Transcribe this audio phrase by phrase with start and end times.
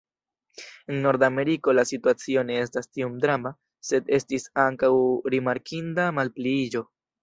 [0.93, 3.55] En Nordameriko la situacio ne estas tiom drama,
[3.93, 4.93] sed estis ankaŭ
[5.39, 6.89] rimarkinda malpliiĝo.